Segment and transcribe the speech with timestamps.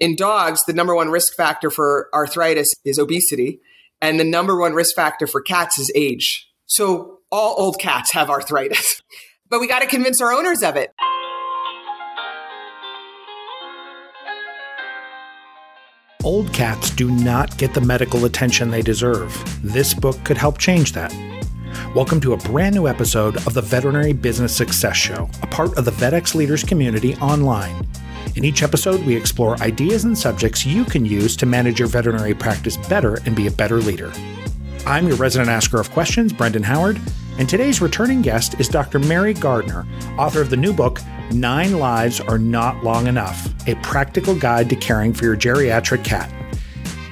[0.00, 3.58] In dogs, the number one risk factor for arthritis is obesity,
[4.00, 6.48] and the number one risk factor for cats is age.
[6.66, 9.02] So all old cats have arthritis,
[9.50, 10.92] but we got to convince our owners of it.
[16.22, 19.34] Old cats do not get the medical attention they deserve.
[19.64, 21.12] This book could help change that.
[21.92, 25.84] Welcome to a brand new episode of the Veterinary Business Success Show, a part of
[25.84, 27.84] the VetX Leaders community online.
[28.36, 32.34] In each episode, we explore ideas and subjects you can use to manage your veterinary
[32.34, 34.12] practice better and be a better leader.
[34.86, 37.00] I'm your resident asker of questions, Brendan Howard,
[37.38, 38.98] and today's returning guest is Dr.
[38.98, 39.86] Mary Gardner,
[40.16, 44.76] author of the new book, Nine Lives Are Not Long Enough A Practical Guide to
[44.76, 46.32] Caring for Your Geriatric Cat.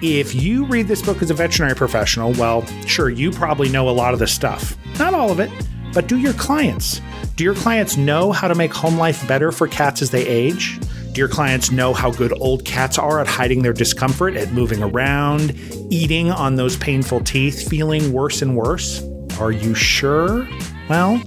[0.02, 3.90] If you read this book as a veterinary professional, well, sure, you probably know a
[3.90, 4.76] lot of this stuff.
[4.98, 5.50] Not all of it,
[5.92, 7.00] but do your clients?
[7.36, 10.78] Do your clients know how to make home life better for cats as they age?
[11.16, 15.58] Your clients know how good old cats are at hiding their discomfort, at moving around,
[15.90, 19.02] eating on those painful teeth, feeling worse and worse?
[19.40, 20.46] Are you sure?
[20.90, 21.22] Well,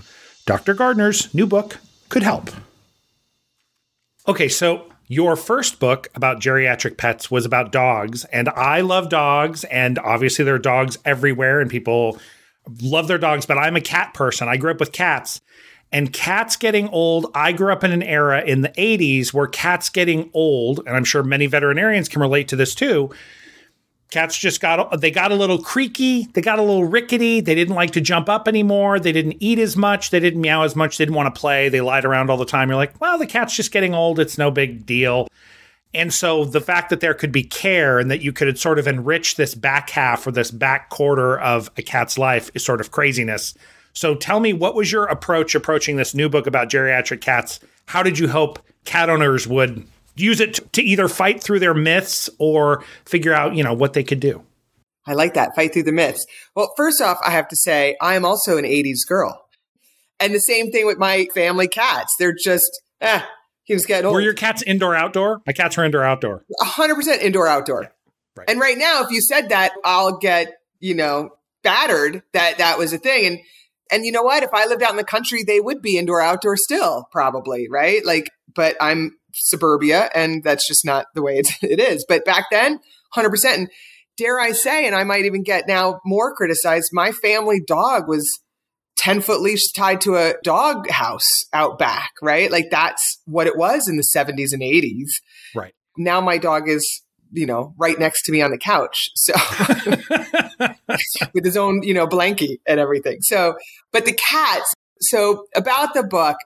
[0.46, 0.76] Dr.
[0.76, 1.78] Gardner's new book
[2.10, 2.52] could help.
[4.28, 9.64] Okay, so your first book about geriatric pets was about dogs, and I love dogs,
[9.64, 12.20] and obviously there are dogs everywhere, and people
[12.80, 14.48] love their dogs, but I'm a cat person.
[14.48, 15.42] I grew up with cats.
[15.92, 19.90] And cats getting old, I grew up in an era in the 80s where cats
[19.90, 23.10] getting old, and I'm sure many veterinarians can relate to this too.
[24.12, 27.76] Cats just got they got a little creaky, they got a little rickety, they didn't
[27.76, 30.98] like to jump up anymore, they didn't eat as much, they didn't meow as much,
[30.98, 32.70] they didn't want to play, they lied around all the time.
[32.70, 35.28] You're like, well, the cat's just getting old, it's no big deal.
[35.94, 38.88] And so the fact that there could be care and that you could sort of
[38.88, 42.92] enrich this back half or this back quarter of a cat's life is sort of
[42.92, 43.56] craziness.
[43.94, 47.60] So tell me, what was your approach approaching this new book about geriatric cats?
[47.86, 52.30] How did you hope cat owners would use it to either fight through their myths
[52.38, 54.44] or figure out, you know, what they could do?
[55.08, 55.56] I like that.
[55.56, 56.26] Fight through the myths.
[56.56, 59.46] Well, first off, I have to say I am also an 80s girl.
[60.20, 62.16] And the same thing with my family cats.
[62.20, 63.22] They're just, eh,
[63.64, 64.14] he was getting old.
[64.14, 65.42] Were your cats indoor outdoor?
[65.48, 66.44] My cats are indoor outdoor.
[66.62, 67.92] 100% indoor outdoor.
[68.36, 68.50] Right.
[68.50, 71.32] And right now, if you said that, I'll get, you know,
[71.64, 73.26] battered that that was a thing.
[73.26, 73.40] And
[73.92, 74.44] and you know what?
[74.44, 78.06] If I lived out in the country, they would be indoor outdoor still, probably, right?
[78.06, 82.06] Like, but I'm suburbia and that's just not the way it's, it is.
[82.08, 82.80] But back then,
[83.16, 83.46] 100%.
[83.46, 83.70] And
[84.18, 88.40] dare I say, and I might even get now more criticized, my family dog was
[88.98, 92.52] 10 foot leash tied to a dog house out back, right?
[92.52, 95.10] Like that's what it was in the 70s and 80s.
[95.56, 95.74] Right.
[95.98, 97.02] Now my dog is
[97.32, 99.10] you know, right next to me on the couch.
[99.16, 99.34] So
[101.34, 103.22] with his own, you know, blankie and everything.
[103.22, 103.56] So,
[103.92, 106.38] but the cats, so about the book,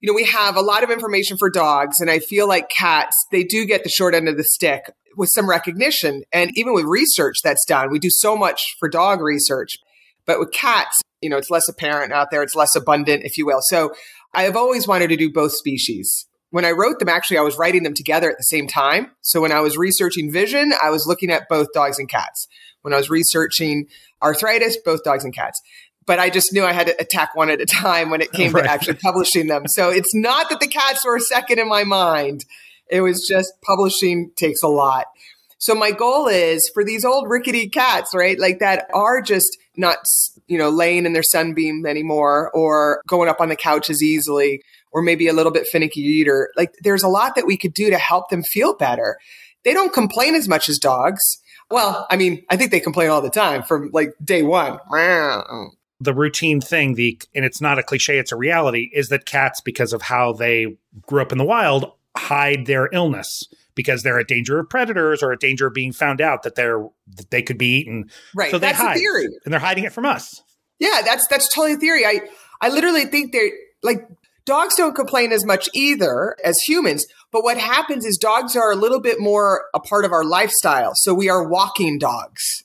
[0.00, 3.16] you know, we have a lot of information for dogs and I feel like cats,
[3.32, 6.22] they do get the short end of the stick with some recognition.
[6.32, 9.76] And even with research that's done, we do so much for dog research,
[10.24, 12.44] but with cats, you know, it's less apparent out there.
[12.44, 13.60] It's less abundant, if you will.
[13.62, 13.92] So
[14.32, 17.58] I have always wanted to do both species when I wrote them, actually, I was
[17.58, 19.10] writing them together at the same time.
[19.20, 22.48] So when I was researching vision, I was looking at both dogs and cats.
[22.82, 23.86] When I was researching
[24.22, 25.60] arthritis, both dogs and cats.
[26.06, 28.52] But I just knew I had to attack one at a time when it came
[28.52, 28.64] right.
[28.64, 29.66] to actually publishing them.
[29.66, 32.44] So it's not that the cats were second in my mind.
[32.90, 35.04] It was just publishing takes a lot.
[35.58, 38.38] So my goal is for these old rickety cats, right?
[38.38, 39.98] Like that are just not,
[40.46, 44.62] you know, laying in their sunbeam anymore or going up on the couch as easily
[44.98, 46.50] or maybe a little bit finicky eater.
[46.56, 49.18] Like there's a lot that we could do to help them feel better.
[49.64, 51.38] They don't complain as much as dogs.
[51.70, 54.78] Well, I mean, I think they complain all the time from like day one.
[56.00, 59.60] The routine thing, the and it's not a cliche, it's a reality, is that cats,
[59.60, 60.76] because of how they
[61.06, 65.32] grew up in the wild, hide their illness because they're at danger of predators or
[65.32, 66.84] at danger of being found out that they're
[67.16, 68.10] that they could be eaten.
[68.34, 68.50] Right.
[68.50, 69.28] So they that's hide, a theory.
[69.44, 70.42] and they're hiding it from us.
[70.78, 72.04] Yeah, that's that's totally a theory.
[72.06, 72.22] I
[72.60, 73.50] I literally think they're
[73.82, 74.08] like
[74.48, 77.04] Dogs don't complain as much either as humans.
[77.30, 80.92] But what happens is dogs are a little bit more a part of our lifestyle.
[80.94, 82.64] So we are walking dogs.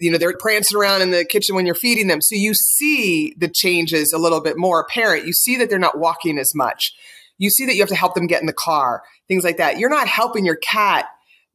[0.00, 2.20] You know, they're prancing around in the kitchen when you're feeding them.
[2.20, 5.24] So you see the changes a little bit more apparent.
[5.24, 6.90] You see that they're not walking as much.
[7.38, 9.78] You see that you have to help them get in the car, things like that.
[9.78, 11.06] You're not helping your cat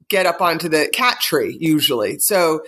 [0.08, 2.16] get up onto the cat tree usually.
[2.20, 2.62] So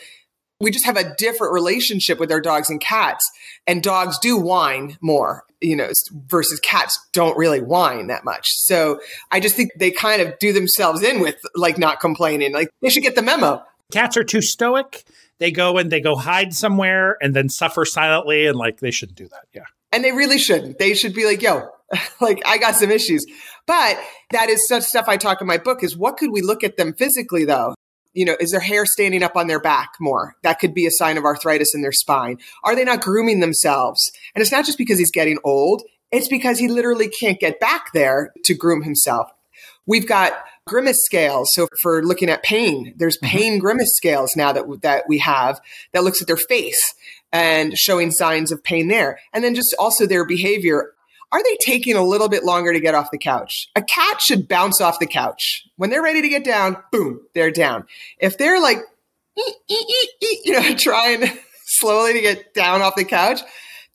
[0.59, 3.29] we just have a different relationship with our dogs and cats.
[3.65, 5.89] And dogs do whine more you know,
[6.27, 8.45] versus cats don't really whine that much.
[8.49, 8.99] So
[9.31, 12.53] I just think they kind of do themselves in with like not complaining.
[12.53, 13.63] Like they should get the memo.
[13.91, 15.03] Cats are too stoic.
[15.39, 19.17] They go and they go hide somewhere and then suffer silently and like they shouldn't
[19.17, 19.45] do that.
[19.53, 19.65] Yeah.
[19.91, 20.79] And they really shouldn't.
[20.79, 21.69] They should be like, yo,
[22.21, 23.25] like I got some issues.
[23.65, 23.99] But
[24.31, 26.77] that is such stuff I talk in my book is what could we look at
[26.77, 27.73] them physically though?
[28.17, 30.35] You know, is their hair standing up on their back more?
[30.41, 32.39] That could be a sign of arthritis in their spine.
[32.63, 34.11] Are they not grooming themselves?
[34.33, 35.83] And it's not just because he's getting old.
[36.11, 39.29] It's because he literally can't get back there to groom himself.
[39.85, 40.33] We've got
[40.65, 41.49] grimace scales.
[41.53, 43.37] So for looking at pain, there's mm-hmm.
[43.37, 45.59] pain grimace scales now that, that we have
[45.93, 46.81] that looks at their face
[47.31, 49.19] and showing signs of pain there.
[49.31, 50.93] And then just also their behavior.
[51.31, 53.67] Are they taking a little bit longer to get off the couch?
[53.75, 55.65] A cat should bounce off the couch.
[55.75, 57.85] When they're ready to get down, boom, they're down.
[58.19, 58.77] If they're like,
[59.69, 61.25] you know, trying
[61.65, 63.41] slowly to get down off the couch,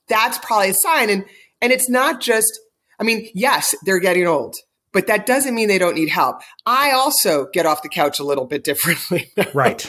[0.09, 1.09] that's probably a sign.
[1.09, 1.25] And,
[1.61, 2.61] and it's not just,
[3.01, 4.57] I mean, yes, they're getting old
[4.93, 6.43] but that doesn't mean they don't need help.
[6.67, 9.33] I also get off the couch a little bit differently.
[9.55, 9.89] right.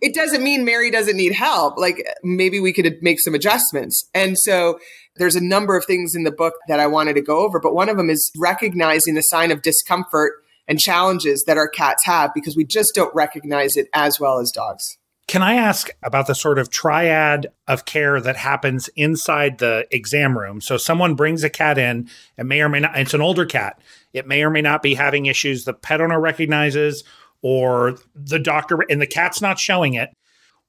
[0.00, 1.78] It doesn't mean Mary doesn't need help.
[1.78, 4.08] Like maybe we could make some adjustments.
[4.14, 4.78] And so
[5.16, 7.74] there's a number of things in the book that I wanted to go over, but
[7.74, 10.32] one of them is recognizing the sign of discomfort
[10.66, 14.50] and challenges that our cats have because we just don't recognize it as well as
[14.52, 14.96] dogs.
[15.26, 20.36] Can I ask about the sort of triad of care that happens inside the exam
[20.36, 20.60] room?
[20.60, 23.80] So someone brings a cat in and may or may not, it's an older cat.
[24.12, 27.04] It may or may not be having issues the pet owner recognizes
[27.42, 30.10] or the doctor, and the cat's not showing it.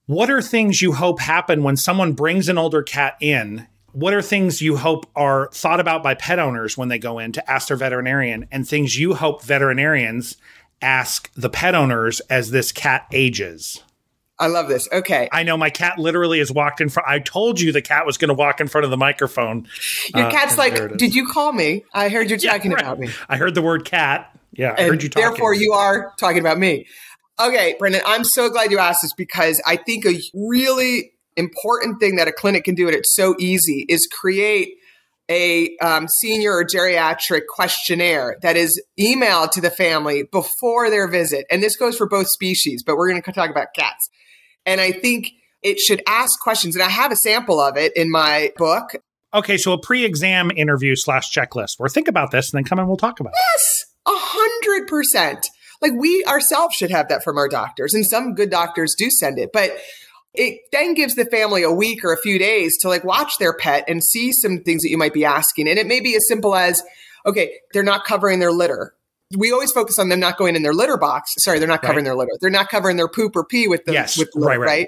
[0.06, 3.68] What are things you hope happen when someone brings an older cat in?
[3.94, 7.34] What are things you hope are thought about by pet owners when they go in
[7.34, 10.38] to ask their veterinarian, and things you hope veterinarians
[10.82, 13.84] ask the pet owners as this cat ages?
[14.42, 14.90] I love this.
[14.92, 15.30] Okay.
[15.32, 17.08] I know my cat literally has walked in front.
[17.08, 19.68] I told you the cat was going to walk in front of the microphone.
[20.16, 21.84] Your uh, cat's like, "Did you call me?
[21.94, 22.82] I heard you yeah, talking right.
[22.82, 24.36] about me." I heard the word cat.
[24.54, 25.30] Yeah, I heard you talking.
[25.30, 26.88] Therefore, you are talking about me.
[27.40, 32.18] Okay, Brendan, I'm so glad you asked this because I think a really important thing
[32.18, 34.76] that a clinic can do, and it's so easy, is create
[35.30, 41.46] a um, senior or geriatric questionnaire that is emailed to the family before their visit.
[41.50, 44.10] And this goes for both species, but we're going to talk about cats.
[44.66, 45.32] And I think
[45.64, 46.76] it should ask questions.
[46.76, 48.96] And I have a sample of it in my book.
[49.34, 51.78] Okay, so a pre-exam interview slash checklist.
[51.80, 53.40] Or think about this and then come and we'll talk about it.
[53.54, 53.81] Yes,
[54.62, 55.48] a hundred percent.
[55.82, 59.40] Like we ourselves should have that from our doctors, and some good doctors do send
[59.40, 59.52] it.
[59.52, 59.72] But
[60.34, 63.54] it then gives the family a week or a few days to like watch their
[63.54, 65.68] pet and see some things that you might be asking.
[65.68, 66.82] And it may be as simple as,
[67.26, 68.94] okay, they're not covering their litter
[69.38, 71.34] we always focus on them not going in their litter box.
[71.40, 72.10] Sorry, they're not covering right.
[72.10, 72.32] their litter.
[72.40, 74.68] They're not covering their poop or pee with the yes, with the litter, right, right.
[74.68, 74.88] right?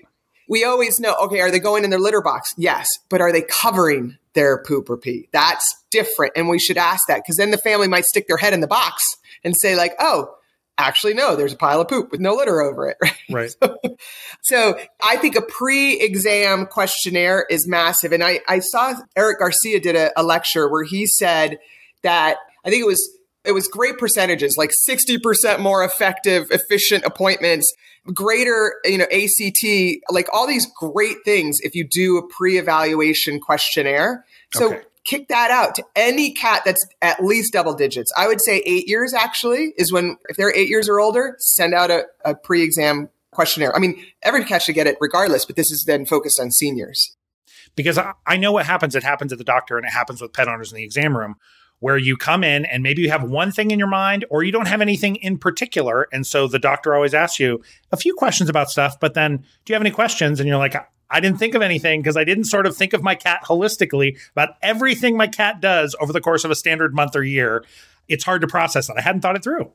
[0.49, 2.53] We always know, okay, are they going in their litter box?
[2.57, 2.87] Yes.
[3.09, 5.29] But are they covering their poop or pee?
[5.31, 6.33] That's different.
[6.35, 8.67] And we should ask that because then the family might stick their head in the
[8.67, 9.01] box
[9.43, 10.29] and say, like, oh,
[10.77, 12.97] actually, no, there's a pile of poop with no litter over it.
[13.29, 13.55] Right.
[13.61, 13.77] right.
[13.81, 13.97] So,
[14.41, 18.11] so I think a pre exam questionnaire is massive.
[18.11, 21.57] And I, I saw Eric Garcia did a, a lecture where he said
[22.03, 27.71] that I think it was it was great percentages, like 60% more effective, efficient appointments,
[28.13, 34.25] greater, you know, ACT, like all these great things if you do a pre-evaluation questionnaire.
[34.53, 34.81] So okay.
[35.05, 38.11] Kick that out to any cat that's at least double digits.
[38.17, 41.73] I would say eight years actually is when, if they're eight years or older, send
[41.73, 43.75] out a, a pre-exam questionnaire.
[43.75, 47.15] I mean, every cat should get it regardless, but this is then focused on seniors.
[47.75, 48.95] Because I, I know what happens.
[48.95, 51.35] It happens at the doctor and it happens with pet owners in the exam room
[51.79, 54.53] where you come in and maybe you have one thing in your mind or you
[54.53, 56.07] don't have anything in particular.
[56.13, 57.61] And so the doctor always asks you
[57.91, 60.39] a few questions about stuff, but then do you have any questions?
[60.39, 60.75] And you're like,
[61.13, 64.19] I didn't think of anything because I didn't sort of think of my cat holistically
[64.31, 67.63] about everything my cat does over the course of a standard month or year.
[68.07, 68.97] It's hard to process that.
[68.97, 69.71] I hadn't thought it through.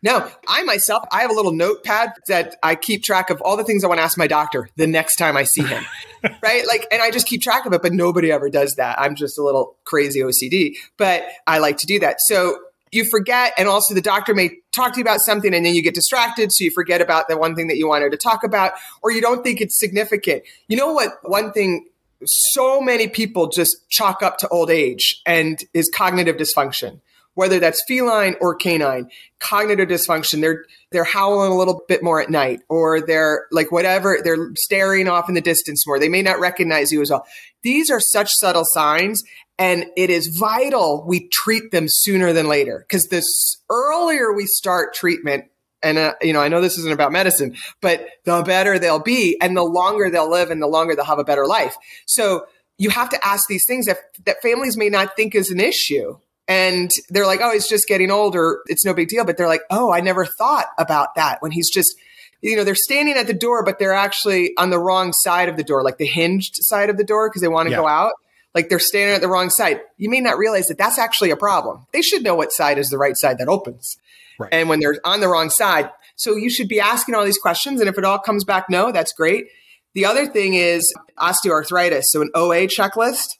[0.00, 3.64] No, I myself, I have a little notepad that I keep track of all the
[3.64, 5.84] things I want to ask my doctor the next time I see him.
[6.42, 6.64] right?
[6.66, 8.98] Like, and I just keep track of it, but nobody ever does that.
[8.98, 12.20] I'm just a little crazy OCD, but I like to do that.
[12.20, 12.58] So
[12.92, 15.82] you forget, and also the doctor may talk to you about something and then you
[15.82, 16.52] get distracted.
[16.52, 19.20] So you forget about the one thing that you wanted to talk about, or you
[19.20, 20.42] don't think it's significant.
[20.68, 21.18] You know what?
[21.22, 21.86] One thing
[22.24, 27.00] so many people just chalk up to old age and is cognitive dysfunction
[27.38, 30.40] whether that's feline or canine, cognitive dysfunction.
[30.40, 35.06] They're they're howling a little bit more at night, or they're like whatever, they're staring
[35.06, 36.00] off in the distance more.
[36.00, 37.24] They may not recognize you as well.
[37.62, 39.22] These are such subtle signs,
[39.58, 43.22] and it is vital we treat them sooner than later because the
[43.70, 45.46] earlier we start treatment,
[45.82, 49.36] and uh, you know, I know this isn't about medicine, but the better they'll be,
[49.40, 51.76] and the longer they'll live, and the longer they'll have a better life.
[52.06, 52.46] So
[52.78, 56.16] you have to ask these things that, that families may not think is an issue
[56.46, 58.60] and they're like, oh, he's just getting older.
[58.66, 59.24] It's no big deal.
[59.24, 61.94] But they're like, oh, I never thought about that when he's just,
[62.40, 65.56] you know, they're standing at the door, but they're actually on the wrong side of
[65.56, 67.78] the door, like the hinged side of the door because they want to yeah.
[67.78, 68.12] go out.
[68.58, 71.36] Like they're standing at the wrong side, you may not realize that that's actually a
[71.36, 71.86] problem.
[71.92, 73.96] They should know what side is the right side that opens.
[74.36, 74.52] Right.
[74.52, 77.80] And when they're on the wrong side, so you should be asking all these questions.
[77.80, 79.46] And if it all comes back no, that's great.
[79.94, 82.02] The other thing is osteoarthritis.
[82.06, 83.36] So an OA checklist,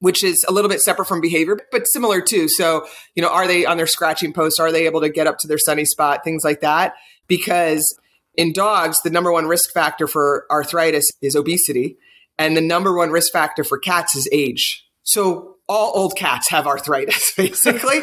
[0.00, 2.48] which is a little bit separate from behavior, but similar too.
[2.48, 4.58] So, you know, are they on their scratching post?
[4.58, 6.24] Are they able to get up to their sunny spot?
[6.24, 6.94] Things like that.
[7.28, 7.84] Because
[8.34, 11.98] in dogs, the number one risk factor for arthritis is obesity.
[12.40, 14.88] And the number one risk factor for cats is age.
[15.02, 18.02] So all old cats have arthritis, basically.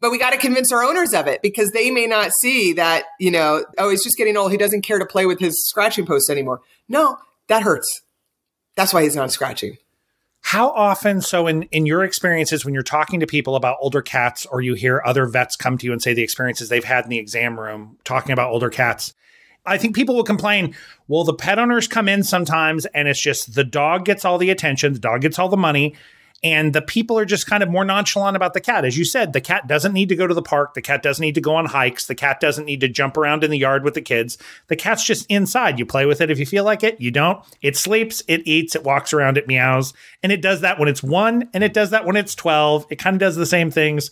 [0.00, 3.04] but we got to convince our owners of it because they may not see that,
[3.18, 4.52] you know, oh, he's just getting old.
[4.52, 6.62] He doesn't care to play with his scratching post anymore.
[6.88, 8.00] No, that hurts.
[8.74, 9.76] That's why he's not scratching.
[10.40, 14.46] How often, so in, in your experiences, when you're talking to people about older cats,
[14.46, 17.10] or you hear other vets come to you and say the experiences they've had in
[17.10, 19.12] the exam room talking about older cats,
[19.66, 20.74] I think people will complain,
[21.08, 24.50] well, the pet owners come in sometimes and it's just the dog gets all the
[24.50, 25.94] attention, the dog gets all the money,
[26.42, 28.84] and the people are just kind of more nonchalant about the cat.
[28.84, 31.22] As you said, the cat doesn't need to go to the park, the cat doesn't
[31.22, 33.84] need to go on hikes, the cat doesn't need to jump around in the yard
[33.84, 34.38] with the kids.
[34.68, 35.78] The cat's just inside.
[35.78, 37.44] You play with it if you feel like it, you don't.
[37.60, 41.02] It sleeps, it eats, it walks around, it meows, and it does that when it's
[41.02, 42.86] 1 and it does that when it's 12.
[42.88, 44.10] It kind of does the same things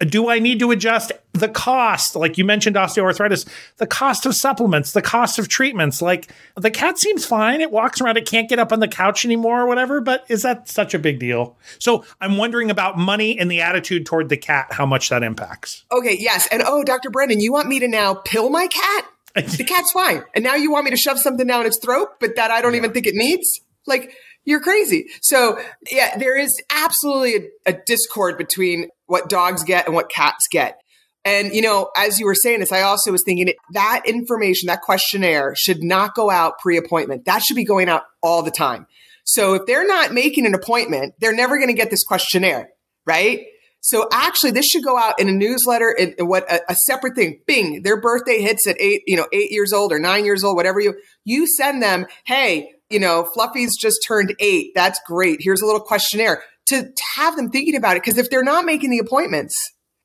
[0.00, 2.16] do I need to adjust the cost?
[2.16, 6.00] Like you mentioned osteoarthritis, the cost of supplements, the cost of treatments.
[6.00, 7.60] Like the cat seems fine.
[7.60, 8.16] It walks around.
[8.16, 10.98] It can't get up on the couch anymore or whatever, but is that such a
[10.98, 11.56] big deal?
[11.78, 15.84] So I'm wondering about money and the attitude toward the cat, how much that impacts.
[15.92, 16.16] Okay.
[16.18, 16.48] Yes.
[16.50, 17.10] And oh, Dr.
[17.10, 19.06] Brendan, you want me to now pill my cat?
[19.34, 20.24] the cat's fine.
[20.34, 22.72] And now you want me to shove something down its throat, but that I don't
[22.72, 22.78] yeah.
[22.78, 23.60] even think it needs?
[23.86, 24.12] Like,
[24.44, 25.08] you're crazy.
[25.20, 30.46] So yeah, there is absolutely a, a, discord between what dogs get and what cats
[30.50, 30.80] get.
[31.24, 34.82] And you know, as you were saying this, I also was thinking that information, that
[34.82, 37.24] questionnaire should not go out pre-appointment.
[37.24, 38.86] That should be going out all the time.
[39.24, 42.70] So if they're not making an appointment, they're never going to get this questionnaire,
[43.04, 43.40] right?
[43.80, 47.40] So actually, this should go out in a newsletter in what a, a, separate thing.
[47.46, 50.56] Bing, their birthday hits at eight, you know, eight years old or nine years old,
[50.56, 52.06] whatever you you send them.
[52.24, 54.72] Hey, you know, Fluffy's just turned eight.
[54.74, 55.38] That's great.
[55.40, 58.02] Here's a little questionnaire to, to have them thinking about it.
[58.02, 59.54] Because if they're not making the appointments,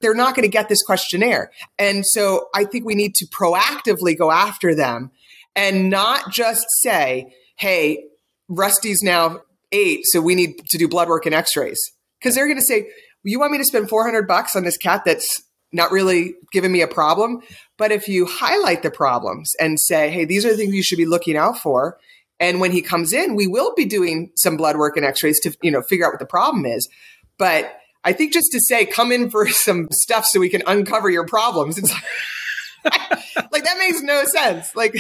[0.02, 1.52] they're not going to get this questionnaire.
[1.80, 5.12] And so I think we need to proactively go after them
[5.56, 8.06] and not just say, hey,
[8.50, 9.42] Rusty's now
[9.72, 11.80] eight, so we need to do blood work and x rays.
[12.20, 12.90] Because they're going to say,
[13.24, 16.82] you want me to spend 400 bucks on this cat that's not really giving me
[16.82, 17.42] a problem?
[17.78, 20.98] But if you highlight the problems and say, hey, these are the things you should
[20.98, 21.98] be looking out for,
[22.40, 25.56] and when he comes in, we will be doing some blood work and x-rays to,
[25.62, 26.88] you know, figure out what the problem is.
[27.38, 27.74] But
[28.04, 31.26] I think just to say, come in for some stuff so we can uncover your
[31.26, 31.78] problems.
[31.78, 32.04] It's like,
[33.52, 34.76] like that makes no sense.
[34.76, 34.96] Like,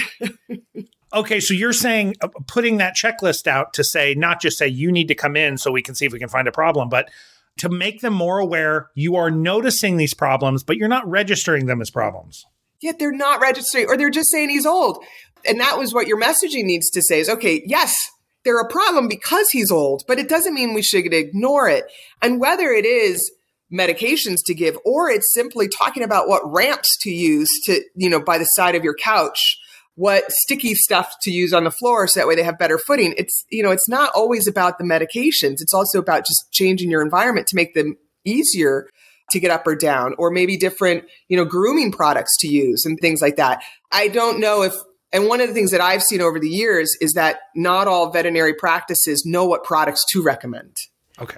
[1.14, 4.92] okay, so you're saying uh, putting that checklist out to say, not just say you
[4.92, 7.10] need to come in so we can see if we can find a problem, but
[7.58, 11.82] to make them more aware you are noticing these problems, but you're not registering them
[11.82, 12.46] as problems.
[12.86, 15.04] Yet they're not registering, or they're just saying he's old.
[15.44, 17.96] And that was what your messaging needs to say is okay, yes,
[18.44, 21.86] they're a problem because he's old, but it doesn't mean we should ignore it.
[22.22, 23.32] And whether it is
[23.74, 28.22] medications to give or it's simply talking about what ramps to use to, you know,
[28.22, 29.58] by the side of your couch,
[29.96, 33.16] what sticky stuff to use on the floor so that way they have better footing.
[33.18, 35.56] It's, you know, it's not always about the medications.
[35.60, 38.88] It's also about just changing your environment to make them easier
[39.32, 43.00] to get up or down or maybe different, you know, grooming products to use and
[43.00, 43.64] things like that.
[43.92, 44.74] I don't know if
[45.12, 48.12] and one of the things that I've seen over the years is that not all
[48.12, 50.76] veterinary practices know what products to recommend.
[51.20, 51.38] Okay.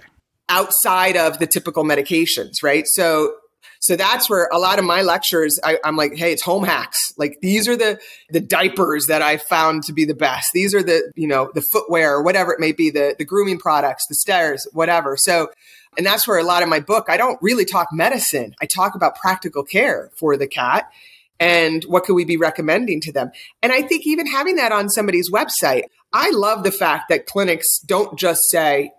[0.49, 2.85] Outside of the typical medications, right?
[2.87, 3.35] So
[3.79, 7.13] so that's where a lot of my lectures, I, am like, hey, it's home hacks.
[7.17, 10.49] Like these are the the diapers that I found to be the best.
[10.53, 13.59] These are the you know the footwear or whatever it may be, the the grooming
[13.59, 15.17] products, the stairs, whatever.
[15.17, 15.49] So,
[15.97, 17.05] and that's where a lot of my book.
[17.09, 18.55] I don't really talk medicine.
[18.61, 20.91] I talk about practical care for the cat
[21.39, 23.31] and what could we be recommending to them?
[23.61, 25.83] And I think even having that on somebody's website,
[26.13, 28.91] I love the fact that clinics don't just say,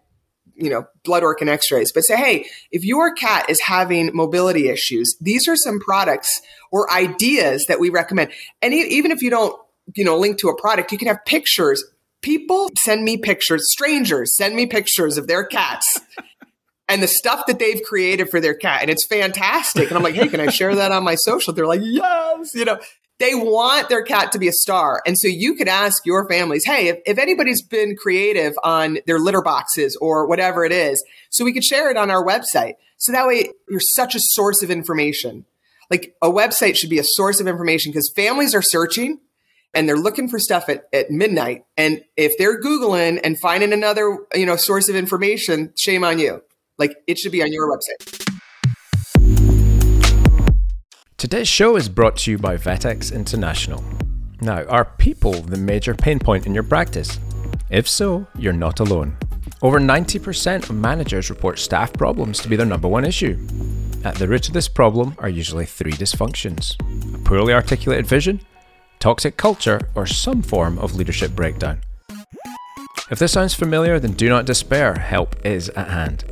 [0.59, 4.69] you know, blood work and x-rays, but say, hey, if your cat is having mobility
[4.69, 6.41] issues, these are some products
[6.73, 8.31] or ideas that we recommend.
[8.61, 9.59] And even if you don't,
[9.95, 11.85] you know, link to a product, you can have pictures.
[12.23, 16.01] People send me pictures, strangers send me pictures of their cats
[16.89, 18.83] and the stuff that they've created for their cat.
[18.83, 19.89] And it's fantastic.
[19.89, 21.53] And I'm like, hey, can I share that on my social?
[21.53, 22.55] They're like, yes.
[22.55, 22.81] You know,
[23.19, 25.03] they want their cat to be a star.
[25.05, 29.19] And so you could ask your families, hey, if, if anybody's been creative on their
[29.19, 32.75] litter boxes or whatever it is, so we could share it on our website.
[32.97, 35.45] So that way you're such a source of information.
[35.91, 39.19] Like a website should be a source of information because families are searching
[39.75, 41.65] and they're looking for stuff at, at midnight.
[41.77, 46.43] And if they're Googling and finding another, you know, source of information, shame on you.
[46.79, 48.28] Like it should be on your website.
[51.19, 53.83] Today's show is brought to you by VetX International.
[54.41, 57.19] Now, are people the major pain point in your practice?
[57.71, 59.17] If so, you're not alone.
[59.61, 63.37] Over 90% of managers report staff problems to be their number one issue.
[64.05, 66.77] At the root of this problem are usually three dysfunctions
[67.13, 68.41] a poorly articulated vision,
[69.01, 71.81] toxic culture, or some form of leadership breakdown.
[73.11, 76.23] If this sounds familiar, then do not despair, help is at hand.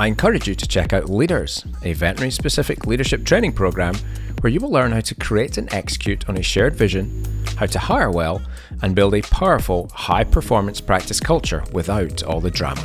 [0.00, 3.94] I encourage you to check out Leaders, a veterinary specific leadership training program
[4.40, 7.24] where you will learn how to create and execute on a shared vision,
[7.56, 8.42] how to hire well,
[8.82, 12.82] and build a powerful, high performance practice culture without all the drama.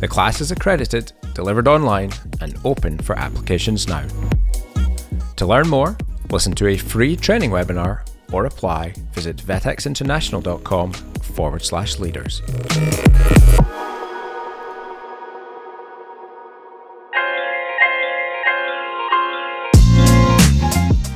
[0.00, 4.06] The class is accredited, delivered online, and open for applications now.
[5.36, 5.96] To learn more,
[6.30, 12.42] listen to a free training webinar or apply, visit vetxinternational.com forward slash leaders.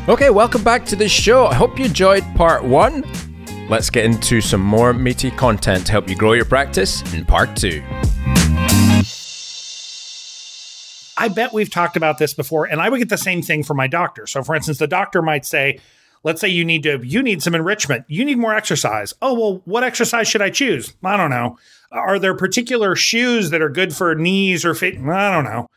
[0.08, 1.48] Okay, welcome back to the show.
[1.48, 3.04] I hope you enjoyed part one.
[3.68, 7.54] Let's get into some more meaty content to help you grow your practice in part
[7.54, 7.82] two.
[11.18, 13.76] I bet we've talked about this before, and I would get the same thing from
[13.76, 14.26] my doctor.
[14.26, 15.78] So, for instance, the doctor might say,
[16.22, 19.62] let's say you need to you need some enrichment you need more exercise oh well
[19.66, 21.56] what exercise should i choose i don't know
[21.92, 25.68] are there particular shoes that are good for knees or feet i don't know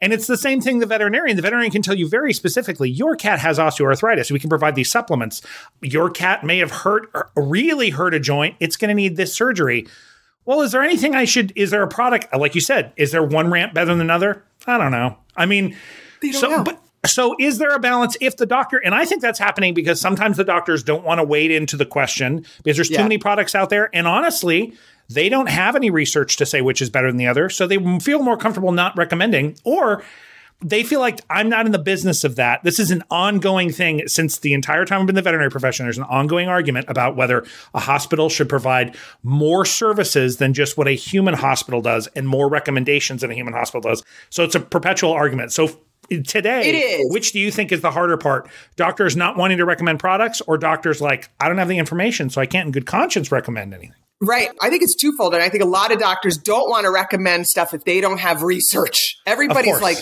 [0.00, 1.36] and it's the same thing the veterinarian.
[1.36, 4.30] The veterinarian can tell you very specifically your cat has osteoarthritis.
[4.30, 5.42] We can provide these supplements.
[5.80, 8.56] Your cat may have hurt, really hurt a joint.
[8.60, 9.86] It's going to need this surgery.
[10.44, 13.22] Well, is there anything I should, is there a product, like you said, is there
[13.22, 14.44] one ramp better than another?
[14.66, 15.18] I don't know.
[15.36, 15.76] I mean,
[16.32, 16.64] so, know.
[16.64, 20.00] but so is there a balance if the doctor and i think that's happening because
[20.00, 23.54] sometimes the doctors don't want to wade into the question because there's too many products
[23.54, 24.72] out there and honestly
[25.08, 27.48] they don't have any research to say which is better than the other.
[27.48, 30.02] So they feel more comfortable not recommending, or
[30.64, 32.64] they feel like I'm not in the business of that.
[32.64, 35.84] This is an ongoing thing since the entire time I've been in the veterinary profession.
[35.84, 40.88] There's an ongoing argument about whether a hospital should provide more services than just what
[40.88, 44.02] a human hospital does and more recommendations than a human hospital does.
[44.30, 45.52] So it's a perpetual argument.
[45.52, 45.68] So
[46.08, 48.48] today, which do you think is the harder part?
[48.76, 52.40] Doctors not wanting to recommend products or doctors like, I don't have the information, so
[52.40, 53.94] I can't in good conscience recommend anything?
[54.20, 54.48] Right.
[54.62, 55.34] I think it's twofold.
[55.34, 58.18] And I think a lot of doctors don't want to recommend stuff if they don't
[58.18, 59.18] have research.
[59.26, 59.98] Everybody's like,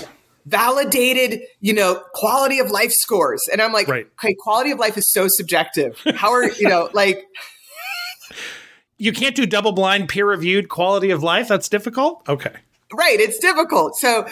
[0.46, 3.42] validated, you know, quality of life scores.
[3.50, 4.06] And I'm like, right.
[4.22, 6.00] okay, quality of life is so subjective.
[6.14, 7.26] How are, you know, like
[8.98, 11.48] you can't do double blind peer reviewed quality of life.
[11.48, 12.28] That's difficult.
[12.28, 12.54] Okay.
[12.92, 13.18] Right.
[13.18, 13.96] It's difficult.
[13.96, 14.26] So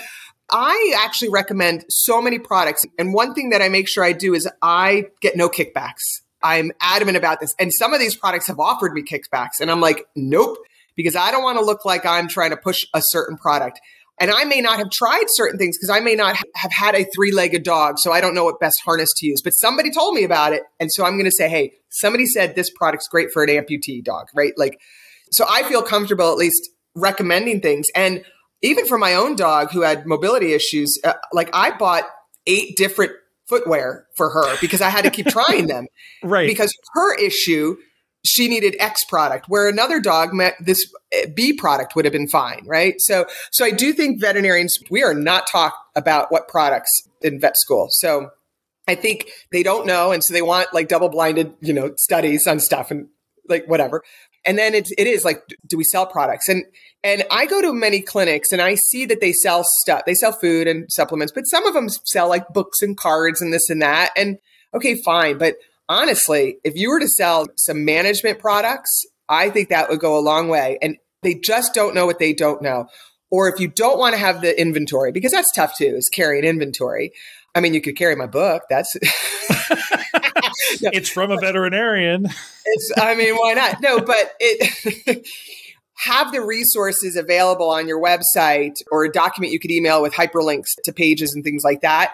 [0.50, 2.84] I actually recommend so many products.
[2.98, 6.21] And one thing that I make sure I do is I get no kickbacks.
[6.42, 7.54] I'm adamant about this.
[7.58, 9.60] And some of these products have offered me kickbacks.
[9.60, 10.58] And I'm like, nope,
[10.96, 13.80] because I don't want to look like I'm trying to push a certain product.
[14.20, 17.04] And I may not have tried certain things because I may not have had a
[17.04, 17.98] three legged dog.
[17.98, 19.40] So I don't know what best harness to use.
[19.42, 20.62] But somebody told me about it.
[20.78, 24.04] And so I'm going to say, hey, somebody said this product's great for an amputee
[24.04, 24.52] dog, right?
[24.56, 24.80] Like,
[25.30, 27.86] so I feel comfortable at least recommending things.
[27.96, 28.22] And
[28.62, 32.04] even for my own dog who had mobility issues, uh, like I bought
[32.46, 33.12] eight different
[33.48, 35.86] footwear for her because I had to keep trying them.
[36.24, 36.46] Right.
[36.46, 37.76] Because her issue,
[38.24, 40.78] she needed X product, where another dog met this
[41.10, 42.94] eh, B product would have been fine, right?
[42.98, 46.90] So, so I do think veterinarians we are not taught about what products
[47.22, 47.88] in vet school.
[47.90, 48.30] So,
[48.86, 52.46] I think they don't know, and so they want like double blinded, you know, studies
[52.46, 53.08] on stuff and
[53.48, 54.02] like whatever.
[54.44, 56.48] And then it, it is like, do we sell products?
[56.48, 56.64] And
[57.04, 60.02] and I go to many clinics and I see that they sell stuff.
[60.06, 63.52] They sell food and supplements, but some of them sell like books and cards and
[63.52, 64.10] this and that.
[64.16, 64.38] And
[64.72, 65.38] okay, fine.
[65.38, 65.56] But
[65.88, 70.20] honestly, if you were to sell some management products, I think that would go a
[70.20, 70.78] long way.
[70.80, 72.86] And they just don't know what they don't know.
[73.30, 76.44] Or if you don't want to have the inventory, because that's tough too, is carrying
[76.44, 77.12] inventory.
[77.54, 78.62] I mean, you could carry my book.
[78.70, 78.94] That's
[80.80, 80.90] no.
[80.92, 82.26] it's from a veterinarian.
[82.64, 83.80] It's, I mean, why not?
[83.80, 85.26] No, but it
[86.04, 90.68] have the resources available on your website or a document you could email with hyperlinks
[90.84, 92.12] to pages and things like that.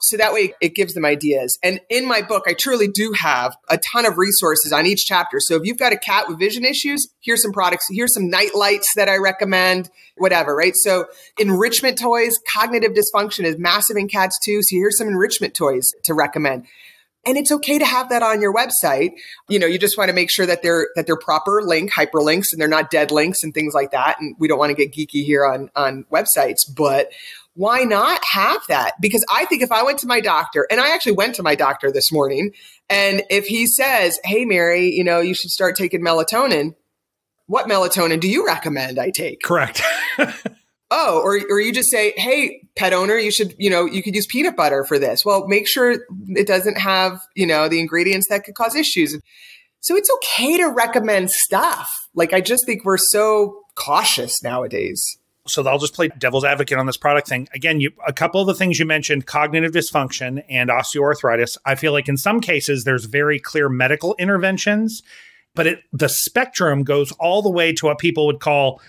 [0.00, 1.58] So that way it gives them ideas.
[1.62, 5.38] And in my book, I truly do have a ton of resources on each chapter.
[5.40, 8.54] So if you've got a cat with vision issues, here's some products, here's some night
[8.54, 10.74] lights that I recommend, whatever, right?
[10.76, 11.06] So
[11.38, 14.60] enrichment toys, cognitive dysfunction is massive in cats too.
[14.62, 16.66] So here's some enrichment toys to recommend.
[17.26, 19.12] And it's okay to have that on your website.
[19.48, 22.52] You know, you just want to make sure that they're that they're proper link hyperlinks
[22.52, 24.20] and they're not dead links and things like that.
[24.20, 27.10] And we don't want to get geeky here on on websites, but
[27.54, 28.92] why not have that?
[29.00, 31.54] Because I think if I went to my doctor, and I actually went to my
[31.54, 32.52] doctor this morning,
[32.90, 36.74] and if he says, Hey, Mary, you know, you should start taking melatonin,
[37.46, 39.42] what melatonin do you recommend I take?
[39.42, 39.82] Correct.
[40.90, 44.14] oh, or, or you just say, Hey, pet owner, you should, you know, you could
[44.14, 45.24] use peanut butter for this.
[45.24, 45.96] Well, make sure
[46.28, 49.18] it doesn't have, you know, the ingredients that could cause issues.
[49.80, 51.90] So it's okay to recommend stuff.
[52.14, 55.18] Like, I just think we're so cautious nowadays
[55.48, 57.48] so I'll just play devil's advocate on this product thing.
[57.54, 61.56] Again, you a couple of the things you mentioned, cognitive dysfunction and osteoarthritis.
[61.64, 65.02] I feel like in some cases there's very clear medical interventions,
[65.54, 68.80] but it, the spectrum goes all the way to what people would call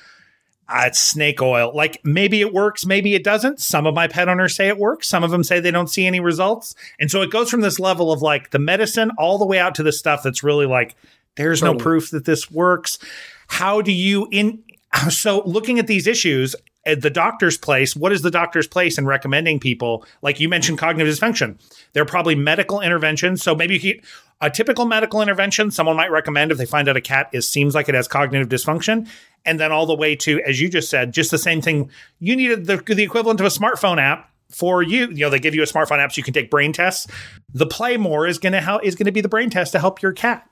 [0.69, 1.71] uh, it's snake oil.
[1.73, 3.60] Like maybe it works, maybe it doesn't.
[3.60, 5.08] Some of my pet owners say it works.
[5.08, 6.75] Some of them say they don't see any results.
[6.99, 9.75] And so it goes from this level of like the medicine all the way out
[9.75, 10.95] to the stuff that's really like
[11.36, 11.77] there's totally.
[11.77, 12.99] no proof that this works.
[13.47, 14.63] How do you in
[15.10, 16.56] so looking at these issues
[16.88, 20.06] at the doctor's place, what is the doctor's place in recommending people?
[20.21, 21.60] Like you mentioned, cognitive dysfunction.
[21.93, 23.43] There are probably medical interventions.
[23.43, 24.02] So maybe
[24.39, 27.76] a typical medical intervention someone might recommend if they find out a cat is seems
[27.76, 29.08] like it has cognitive dysfunction,
[29.45, 31.91] and then all the way to, as you just said, just the same thing.
[32.19, 35.08] You needed the, the equivalent of a smartphone app for you.
[35.08, 37.08] You know, they give you a smartphone app so you can take brain tests.
[37.54, 39.80] The Play More is going to help is going to be the brain test to
[39.80, 40.47] help your cat.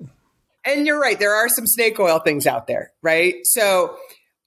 [0.65, 1.19] And you're right.
[1.19, 3.36] There are some snake oil things out there, right?
[3.43, 3.95] So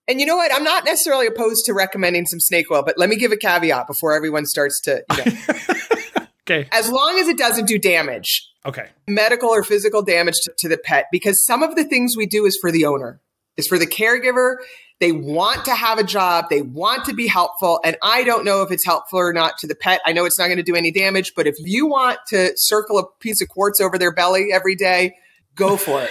[0.09, 0.53] and you know what?
[0.55, 3.87] I'm not necessarily opposed to recommending some snake oil, but let me give a caveat
[3.87, 5.05] before everyone starts to.
[5.11, 6.27] You know.
[6.43, 6.69] okay.
[6.73, 8.49] As long as it doesn't do damage.
[8.65, 8.89] Okay.
[9.07, 12.47] Medical or physical damage to, to the pet, because some of the things we do
[12.47, 13.21] is for the owner,
[13.57, 14.57] is for the caregiver.
[15.01, 16.47] They want to have a job.
[16.51, 17.79] They want to be helpful.
[17.85, 20.01] And I don't know if it's helpful or not to the pet.
[20.05, 22.99] I know it's not going to do any damage, but if you want to circle
[22.99, 25.15] a piece of quartz over their belly every day,
[25.55, 26.11] go for it.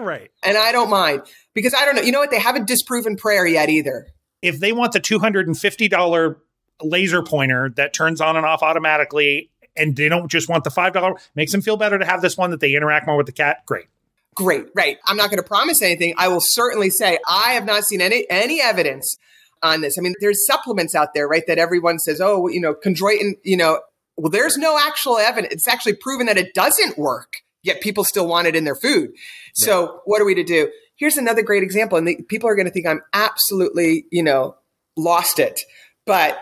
[0.00, 0.30] Right.
[0.42, 1.22] And I don't mind
[1.54, 2.02] because I don't know.
[2.02, 2.30] You know what?
[2.30, 4.06] They haven't disproven prayer yet either.
[4.42, 6.36] If they want the $250
[6.82, 11.20] laser pointer that turns on and off automatically and they don't just want the $5,
[11.34, 13.64] makes them feel better to have this one that they interact more with the cat,
[13.66, 13.86] great.
[14.34, 14.98] Great, right.
[15.06, 16.14] I'm not going to promise anything.
[16.16, 19.16] I will certainly say I have not seen any any evidence
[19.62, 19.98] on this.
[19.98, 23.56] I mean, there's supplements out there, right, that everyone says, oh, you know, chondroitin, you
[23.56, 23.80] know,
[24.16, 25.54] well, there's no actual evidence.
[25.54, 29.10] It's actually proven that it doesn't work yet people still want it in their food.
[29.54, 29.88] So yeah.
[30.04, 30.70] what are we to do?
[30.96, 31.98] Here's another great example.
[31.98, 34.56] And the, people are going to think I'm absolutely, you know,
[34.96, 35.60] lost it.
[36.06, 36.38] But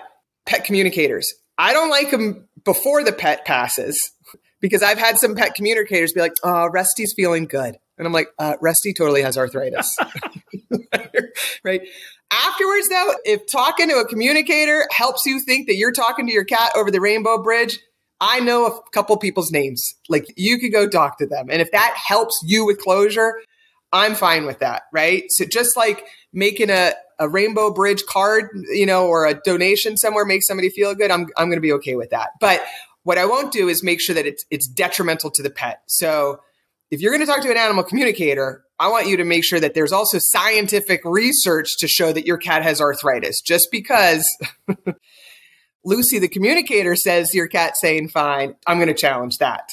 [0.46, 3.98] pet communicators, I don't like them before the pet passes
[4.60, 7.76] because I've had some pet communicators be like, oh, Rusty's feeling good.
[7.98, 9.96] And I'm like, uh, Rusty totally has arthritis.
[11.64, 11.80] right.
[12.30, 16.44] Afterwards, though, if talking to a communicator helps you think that you're talking to your
[16.44, 17.78] cat over the rainbow bridge,
[18.20, 19.94] I know a couple people's names.
[20.08, 21.48] Like you could go talk to them.
[21.50, 23.34] And if that helps you with closure,
[23.92, 24.84] I'm fine with that.
[24.92, 25.24] Right.
[25.28, 30.24] So just like making a, a rainbow bridge card, you know, or a donation somewhere
[30.24, 32.30] makes somebody feel good, I'm, I'm going to be okay with that.
[32.40, 32.62] But
[33.04, 35.80] what I won't do is make sure that it's, it's detrimental to the pet.
[35.86, 36.40] So
[36.90, 39.60] if you're going to talk to an animal communicator, I want you to make sure
[39.60, 43.40] that there's also scientific research to show that your cat has arthritis.
[43.40, 44.28] Just because
[45.86, 49.70] Lucy, the communicator, says your cat's saying fine, I'm going to challenge that.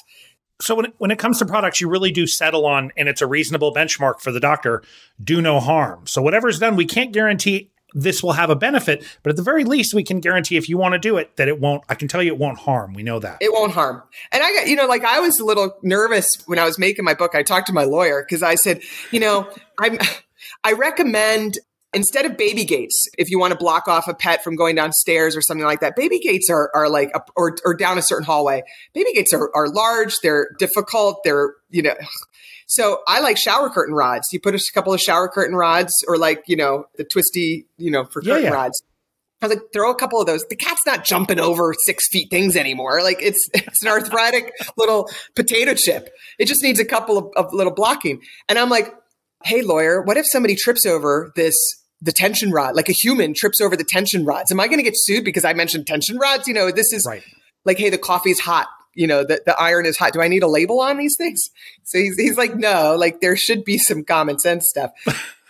[0.62, 3.22] So when it, when it comes to products, you really do settle on, and it's
[3.22, 4.84] a reasonable benchmark for the doctor,
[5.22, 6.06] do no harm.
[6.06, 9.64] So whatever's done, we can't guarantee this will have a benefit, but at the very
[9.64, 11.84] least, we can guarantee if you want to do it that it won't.
[11.90, 12.94] I can tell you it won't harm.
[12.94, 14.02] We know that it won't harm.
[14.32, 17.06] And I got you know, like I was a little nervous when I was making
[17.06, 17.36] my book.
[17.36, 19.50] I talked to my lawyer because I said, you know,
[19.80, 19.98] I'm.
[20.66, 21.58] I recommend
[21.94, 25.36] instead of baby gates, if you want to block off a pet from going downstairs
[25.36, 28.26] or something like that, baby gates are, are like, a, or, or down a certain
[28.26, 28.64] hallway.
[28.94, 30.16] Baby gates are, are large.
[30.22, 31.22] They're difficult.
[31.24, 31.96] They're, you know,
[32.68, 34.28] so I like shower curtain rods.
[34.32, 37.92] You put a couple of shower curtain rods or like, you know, the twisty, you
[37.92, 38.56] know, for curtain yeah, yeah.
[38.56, 38.82] rods.
[39.42, 40.46] I was like, throw a couple of those.
[40.50, 43.02] The cat's not jumping over six feet things anymore.
[43.04, 46.10] Like it's it's an arthritic little potato chip.
[46.40, 48.22] It just needs a couple of, of little blocking.
[48.48, 48.94] And I'm like,
[49.44, 51.56] hey lawyer, what if somebody trips over this
[52.04, 54.52] the tension rod, like a human trips over the tension rods.
[54.52, 56.48] Am I going to get sued because I mentioned tension rods?
[56.48, 57.24] You know, this is right.
[57.64, 58.68] like, hey, the coffee's hot.
[58.94, 60.14] You know, the, the iron is hot.
[60.14, 61.42] Do I need a label on these things?
[61.86, 64.92] So he's, he's like, no, like there should be some common sense stuff.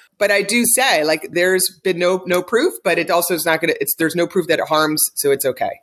[0.17, 3.61] but I do say, like, there's been no no proof, but it also is not
[3.61, 3.79] going to.
[3.79, 5.79] It's there's no proof that it harms, so it's okay.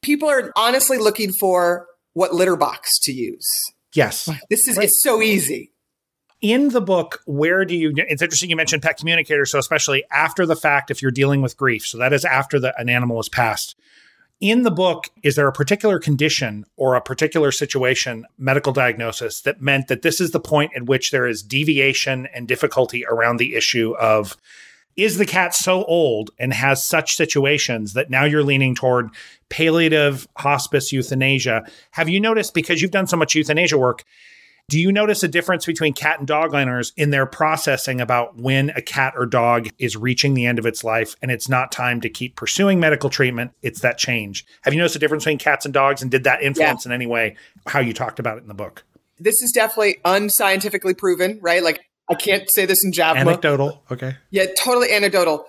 [0.00, 3.46] People are honestly looking for what litter box to use.
[3.94, 4.86] Yes, this is right.
[4.86, 5.72] it's so easy
[6.42, 7.94] in the book, where do you?
[7.96, 9.52] It's interesting you mentioned pet communicators.
[9.52, 12.78] So especially after the fact, if you're dealing with grief, so that is after the,
[12.78, 13.76] an animal is passed.
[14.40, 19.62] In the book, is there a particular condition or a particular situation, medical diagnosis, that
[19.62, 23.54] meant that this is the point at which there is deviation and difficulty around the
[23.54, 24.36] issue of
[24.96, 29.10] is the cat so old and has such situations that now you're leaning toward
[29.48, 31.64] palliative hospice euthanasia?
[31.92, 34.02] Have you noticed because you've done so much euthanasia work?
[34.72, 38.70] Do you notice a difference between cat and dog owners in their processing about when
[38.70, 42.00] a cat or dog is reaching the end of its life and it's not time
[42.00, 43.50] to keep pursuing medical treatment?
[43.60, 44.46] It's that change.
[44.62, 46.88] Have you noticed a difference between cats and dogs and did that influence yeah.
[46.88, 48.82] in any way how you talked about it in the book?
[49.18, 51.62] This is definitely unscientifically proven, right?
[51.62, 53.16] Like I can't say this in JAVMA.
[53.16, 53.84] Anecdotal.
[53.90, 54.16] Okay.
[54.30, 55.44] Yeah, totally anecdotal.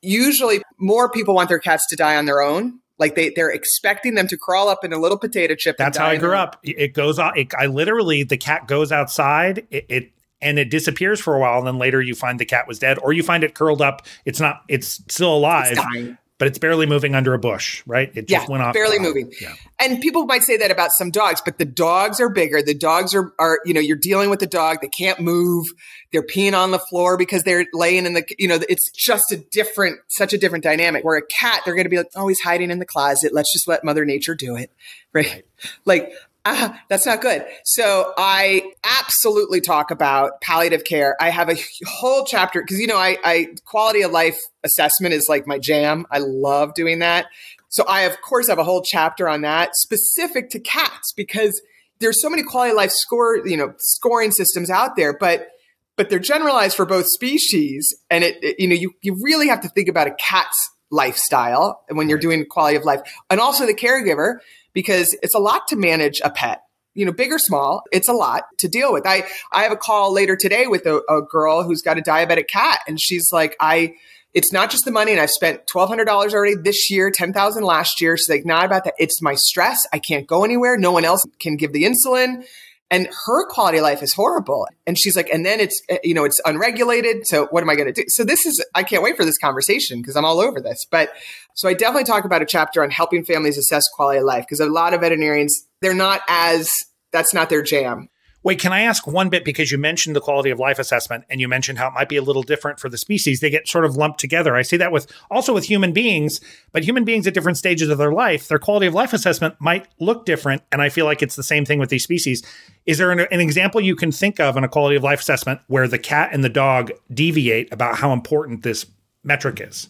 [0.00, 2.78] Usually more people want their cats to die on their own.
[3.00, 5.76] Like they, they're expecting them to crawl up in a little potato chip.
[5.76, 6.60] That's how I grew up.
[6.62, 7.36] It goes on.
[7.36, 9.66] It, I literally, the cat goes outside.
[9.70, 12.66] It, it and it disappears for a while and then later you find the cat
[12.66, 16.48] was dead or you find it curled up it's not it's still alive it's but
[16.48, 18.10] it's barely moving under a bush, right?
[18.14, 18.74] It just yeah, went off.
[18.74, 19.30] It's barely moving.
[19.42, 19.54] Yeah.
[19.78, 22.62] And people might say that about some dogs, but the dogs are bigger.
[22.62, 24.78] The dogs are, are, you know, you're dealing with the dog.
[24.80, 25.66] They can't move.
[26.12, 29.36] They're peeing on the floor because they're laying in the, you know, it's just a
[29.36, 31.04] different, such a different dynamic.
[31.04, 33.34] Where a cat, they're going to be like, oh, he's hiding in the closet.
[33.34, 34.72] Let's just let Mother Nature do it.
[35.12, 35.26] Right.
[35.26, 35.44] right.
[35.84, 36.12] Like
[36.44, 37.44] ah, that's not good.
[37.64, 41.16] So I absolutely talk about palliative care.
[41.20, 45.26] I have a whole chapter because you know I, I quality of life assessment is
[45.28, 46.06] like my jam.
[46.10, 47.26] I love doing that.
[47.68, 51.60] So I of course have a whole chapter on that specific to cats because
[52.00, 55.48] there's so many quality of life score you know scoring systems out there, but
[55.96, 59.60] but they're generalized for both species, and it, it you know you you really have
[59.60, 63.00] to think about a cat's lifestyle when you're doing quality of life
[63.30, 64.38] and also the caregiver
[64.72, 66.62] because it's a lot to manage a pet
[66.94, 69.06] you know, big or small, it's a lot to deal with.
[69.06, 72.48] I, I have a call later today with a, a, girl who's got a diabetic
[72.48, 73.94] cat and she's like, I,
[74.34, 78.16] it's not just the money and I've spent $1,200 already this year, 10,000 last year.
[78.16, 78.94] She's like, not about that.
[78.98, 79.78] It's my stress.
[79.92, 80.76] I can't go anywhere.
[80.76, 82.44] No one else can give the insulin
[82.90, 84.66] and her quality of life is horrible.
[84.86, 87.26] And she's like, and then it's, you know, it's unregulated.
[87.26, 88.04] So what am I going to do?
[88.08, 90.84] So this is, I can't wait for this conversation because I'm all over this.
[90.90, 91.10] But
[91.54, 94.60] so I definitely talk about a chapter on helping families assess quality of life because
[94.60, 96.70] a lot of veterinarians, they're not as,
[97.12, 98.08] that's not their jam.
[98.42, 101.42] Wait, can I ask one bit because you mentioned the quality of life assessment and
[101.42, 103.40] you mentioned how it might be a little different for the species.
[103.40, 104.56] They get sort of lumped together.
[104.56, 106.40] I see that with also with human beings,
[106.72, 109.88] but human beings at different stages of their life, their quality of life assessment might
[109.98, 110.62] look different.
[110.72, 112.42] And I feel like it's the same thing with these species.
[112.86, 115.60] Is there an, an example you can think of in a quality of life assessment
[115.66, 118.86] where the cat and the dog deviate about how important this
[119.22, 119.88] metric is?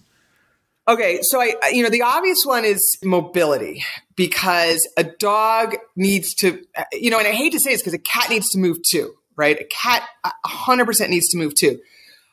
[0.91, 3.85] Okay, so I, you know, the obvious one is mobility
[4.17, 7.99] because a dog needs to, you know, and I hate to say this because a
[7.99, 9.57] cat needs to move too, right?
[9.57, 10.03] A cat
[10.45, 11.79] 100% needs to move too.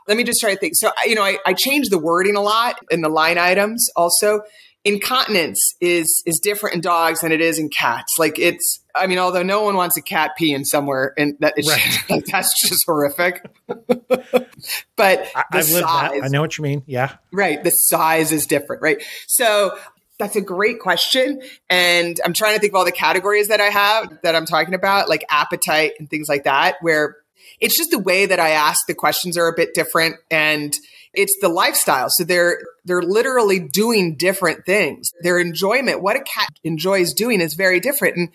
[0.08, 0.74] Let me just try to think.
[0.76, 4.42] So, you know, I, I changed the wording a lot in the line items also
[4.88, 8.16] incontinence is is different in dogs than it is in cats.
[8.18, 11.68] Like it's, I mean, although no one wants a cat peeing somewhere, and that is
[11.68, 12.24] right.
[12.32, 13.46] that's just horrific.
[13.68, 16.22] but I, have lived that.
[16.24, 16.84] I know what you mean.
[16.86, 17.62] Yeah, right.
[17.62, 19.04] The size is different, right?
[19.28, 19.78] So
[20.18, 21.42] that's a great question.
[21.70, 24.74] And I'm trying to think of all the categories that I have that I'm talking
[24.74, 27.18] about, like appetite and things like that, where
[27.60, 30.16] it's just the way that I ask the questions are a bit different.
[30.32, 30.76] And
[31.18, 32.08] it's the lifestyle.
[32.10, 35.12] So they're they're literally doing different things.
[35.22, 38.16] Their enjoyment, what a cat enjoys doing is very different.
[38.18, 38.30] And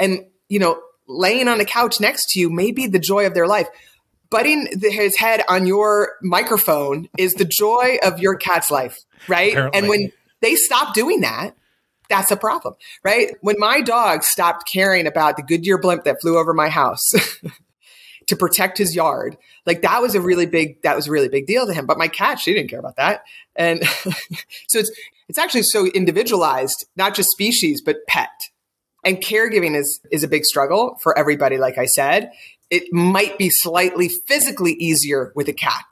[0.00, 3.34] and you know, laying on the couch next to you may be the joy of
[3.34, 3.68] their life.
[4.30, 9.52] Butting the, his head on your microphone is the joy of your cat's life, right?
[9.52, 9.78] Apparently.
[9.78, 11.54] And when they stop doing that,
[12.08, 13.36] that's a problem, right?
[13.42, 17.12] When my dog stopped caring about the Goodyear blimp that flew over my house
[18.28, 19.36] to protect his yard.
[19.66, 21.86] Like that was a really big that was a really big deal to him.
[21.86, 23.22] But my cat, she didn't care about that.
[23.56, 23.84] And
[24.68, 24.90] so it's
[25.28, 28.30] it's actually so individualized, not just species, but pet.
[29.04, 32.30] And caregiving is is a big struggle for everybody, like I said.
[32.70, 35.84] It might be slightly physically easier with a cat.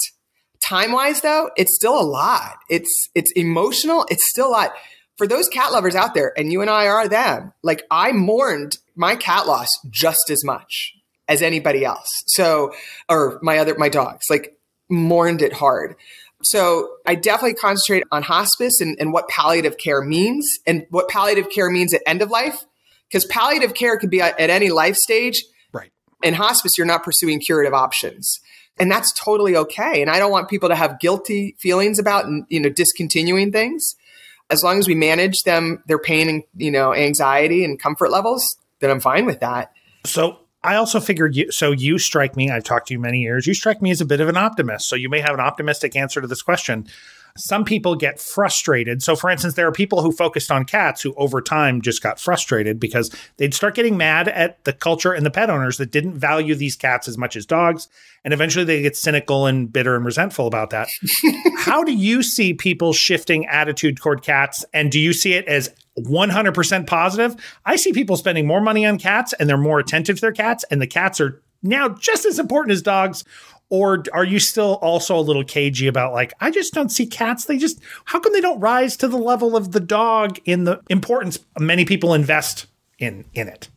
[0.60, 2.56] Time wise though, it's still a lot.
[2.68, 4.72] It's it's emotional, it's still a lot.
[5.16, 8.78] For those cat lovers out there, and you and I are them, like I mourned
[8.96, 10.94] my cat loss just as much
[11.30, 12.08] as anybody else.
[12.26, 12.74] So,
[13.08, 14.58] or my other, my dogs, like
[14.90, 15.94] mourned it hard.
[16.42, 21.50] So I definitely concentrate on hospice and, and what palliative care means and what palliative
[21.50, 22.64] care means at end of life.
[23.08, 25.44] Because palliative care can be at, at any life stage.
[25.72, 25.90] Right.
[26.22, 28.40] In hospice, you're not pursuing curative options.
[28.78, 30.00] And that's totally okay.
[30.00, 33.94] And I don't want people to have guilty feelings about, you know, discontinuing things.
[34.48, 38.42] As long as we manage them, their pain and, you know, anxiety and comfort levels,
[38.80, 39.72] then I'm fine with that.
[40.06, 43.46] So I also figured you, so you strike me, I've talked to you many years,
[43.46, 44.88] you strike me as a bit of an optimist.
[44.88, 46.86] So you may have an optimistic answer to this question.
[47.36, 49.02] some people get frustrated.
[49.02, 52.18] So, for instance, there are people who focused on cats who over time just got
[52.20, 56.18] frustrated because they'd start getting mad at the culture and the pet owners that didn't
[56.18, 57.88] value these cats as much as dogs.
[58.24, 60.88] And eventually they get cynical and bitter and resentful about that.
[61.58, 64.64] How do you see people shifting attitude toward cats?
[64.74, 65.70] And do you see it as
[66.04, 67.36] 100% positive?
[67.64, 70.64] I see people spending more money on cats and they're more attentive to their cats,
[70.70, 73.24] and the cats are now just as important as dogs.
[73.68, 77.44] Or are you still also a little cagey about like i just don't see cats.
[77.44, 80.80] They just how come they don't rise to the level of the dog in the
[80.90, 82.66] importance many people invest
[82.98, 83.68] in in it?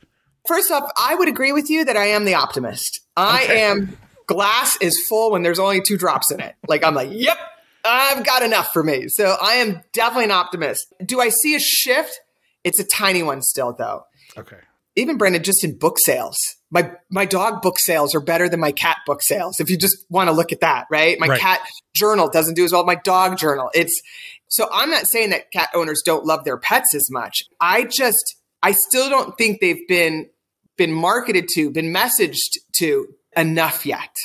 [0.48, 3.02] First off i would agree with you that i am the optimist.
[3.16, 3.64] I okay.
[3.66, 6.56] am glass is full when there's only two drops in it.
[6.68, 7.38] Like i'm like yep
[7.86, 11.60] i've got enough for me so i am definitely an optimist do i see a
[11.60, 12.20] shift
[12.64, 14.04] it's a tiny one still though
[14.38, 14.58] okay
[14.96, 16.38] even Brendan, just in book sales,
[16.70, 19.60] my my dog book sales are better than my cat book sales.
[19.60, 21.20] If you just want to look at that, right?
[21.20, 21.40] My right.
[21.40, 21.62] cat
[21.96, 22.86] journal doesn't do as well.
[22.86, 23.72] My dog journal.
[23.74, 24.02] It's
[24.50, 27.44] so I'm not saying that cat owners don't love their pets as much.
[27.60, 30.30] I just I still don't think they've been
[30.78, 34.16] been marketed to, been messaged to enough yet.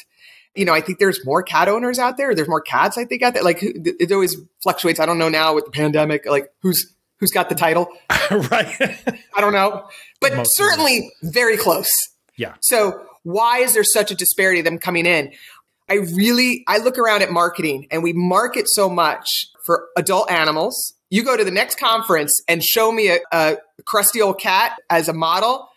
[0.58, 2.34] You know, I think there's more cat owners out there.
[2.34, 3.42] There's more cats, I think, out there.
[3.42, 5.00] Like it always fluctuates.
[5.00, 7.88] I don't know now with the pandemic, like who's who's got the title.
[8.30, 8.74] right.
[9.34, 9.88] I don't know.
[10.20, 11.90] But Most certainly very close.
[12.36, 12.54] Yeah.
[12.60, 15.32] So why is there such a disparity of them coming in?
[15.88, 19.26] I really I look around at marketing and we market so much
[19.64, 20.94] for adult animals.
[21.10, 25.08] You go to the next conference and show me a, a crusty old cat as
[25.08, 25.68] a model,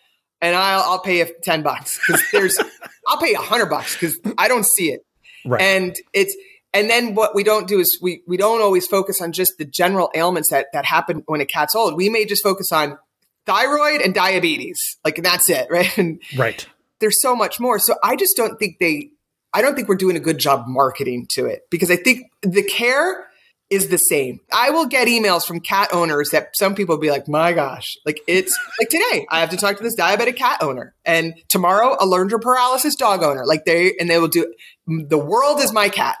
[0.42, 2.58] and I'll, I'll pay you ten bucks because there's
[3.12, 5.04] I'll pay you a hundred bucks because I don't see it.
[5.44, 5.60] Right.
[5.60, 6.34] And it's
[6.72, 9.66] and then what we don't do is we, we don't always focus on just the
[9.66, 11.94] general ailments that, that happen when a cat's old.
[11.94, 12.96] We may just focus on
[13.44, 14.78] thyroid and diabetes.
[15.04, 15.96] Like that's it, right?
[15.98, 16.66] And right.
[17.00, 17.78] There's so much more.
[17.78, 19.10] So I just don't think they
[19.52, 22.62] I don't think we're doing a good job marketing to it because I think the
[22.62, 23.26] care
[23.72, 24.38] is the same.
[24.52, 27.96] I will get emails from cat owners that some people will be like, my gosh,
[28.04, 31.96] like it's like today, I have to talk to this diabetic cat owner and tomorrow
[31.98, 33.46] a laryngeal paralysis dog owner.
[33.46, 34.52] Like they, and they will do,
[34.86, 36.16] the world is my cat.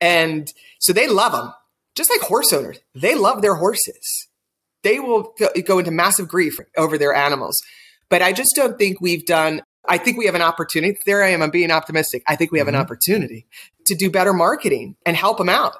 [0.00, 1.52] And so they love them,
[1.96, 2.78] just like horse owners.
[2.94, 4.28] They love their horses.
[4.84, 5.34] They will
[5.64, 7.60] go into massive grief over their animals.
[8.10, 10.98] But I just don't think we've done, I think we have an opportunity.
[11.04, 12.22] There I am, I'm being optimistic.
[12.28, 12.76] I think we have mm-hmm.
[12.76, 13.46] an opportunity
[13.86, 15.74] to do better marketing and help them out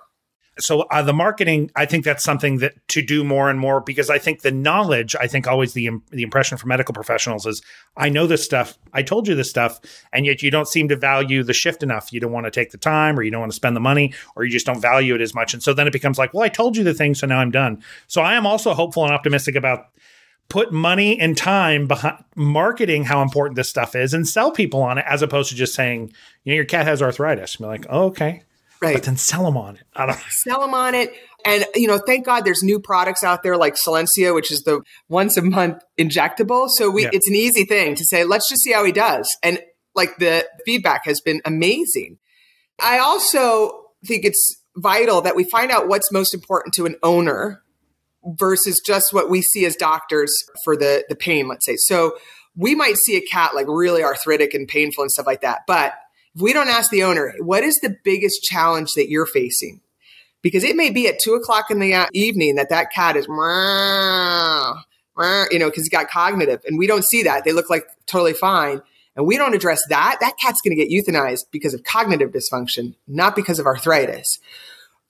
[0.59, 4.11] so uh, the marketing i think that's something that to do more and more because
[4.11, 7.62] i think the knowledge i think always the the impression for medical professionals is
[7.97, 8.79] i know this stuff.
[8.93, 9.81] I told you this stuff
[10.12, 12.12] and yet you don't seem to value the shift enough.
[12.12, 14.12] You don't want to take the time or you don't want to spend the money
[14.37, 15.55] or you just don't value it as much.
[15.55, 17.51] And so then it becomes like well i told you the thing so now i'm
[17.51, 17.83] done.
[18.07, 19.87] So i am also hopeful and optimistic about
[20.49, 24.99] put money and time behind marketing how important this stuff is and sell people on
[24.99, 26.12] it as opposed to just saying
[26.45, 27.57] you know your cat has arthritis.
[27.57, 28.43] And be like oh, okay
[28.83, 28.95] Right.
[28.95, 29.83] But then sell them on it.
[29.95, 31.14] I don't sell them on it.
[31.45, 34.83] And, you know, thank God there's new products out there like Solensia, which is the
[35.09, 36.68] once a month injectable.
[36.68, 37.11] So we, yeah.
[37.12, 39.29] it's an easy thing to say, let's just see how he does.
[39.42, 39.61] And
[39.95, 42.18] like the feedback has been amazing.
[42.81, 47.62] I also think it's vital that we find out what's most important to an owner
[48.25, 50.33] versus just what we see as doctors
[50.64, 51.77] for the, the pain, let's say.
[51.77, 52.16] So
[52.57, 55.61] we might see a cat like really arthritic and painful and stuff like that.
[55.66, 55.95] But
[56.35, 59.81] if we don't ask the owner, what is the biggest challenge that you're facing?
[60.42, 63.35] Because it may be at two o'clock in the evening that that cat is, you
[65.59, 67.45] know, because he's got cognitive and we don't see that.
[67.45, 68.83] They look like totally fine.
[69.14, 72.95] And we don't address that, that cat's going to get euthanized because of cognitive dysfunction,
[73.07, 74.38] not because of arthritis.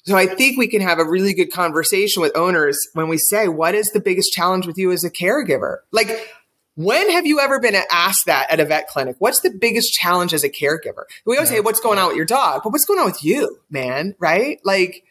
[0.04, 3.46] So I think we can have a really good conversation with owners when we say,
[3.46, 5.76] what is the biggest challenge with you as a caregiver?
[5.92, 6.28] Like,
[6.74, 9.16] when have you ever been asked that at a vet clinic?
[9.18, 11.04] What's the biggest challenge as a caregiver?
[11.26, 11.56] We always yeah.
[11.56, 12.62] say, what's going on with your dog?
[12.62, 14.14] But what's going on with you, man?
[14.18, 14.58] Right?
[14.64, 15.04] Like,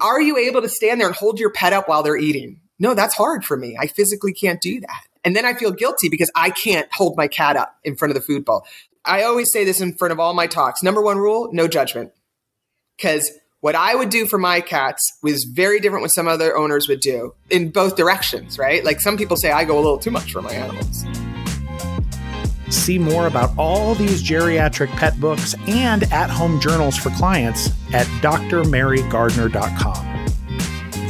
[0.00, 2.60] are you able to stand there and hold your pet up while they're eating?
[2.78, 3.76] No, that's hard for me.
[3.78, 5.00] I physically can't do that.
[5.24, 8.14] And then I feel guilty because I can't hold my cat up in front of
[8.14, 8.64] the food bowl.
[9.04, 10.82] I always say this in front of all my talks.
[10.82, 12.12] Number one rule, no judgment.
[12.96, 16.88] Because what I would do for my cats was very different what some other owners
[16.88, 18.84] would do in both directions, right?
[18.84, 21.04] Like some people say I go a little too much for my animals.
[22.70, 28.06] See more about all these geriatric pet books and at home journals for clients at
[28.22, 30.07] drmarygardner.com.